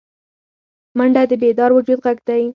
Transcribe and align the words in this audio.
منډه 0.97 1.23
د 1.29 1.33
بیدار 1.41 1.71
وجود 1.73 1.99
غږ 2.05 2.17
دی 2.27 2.43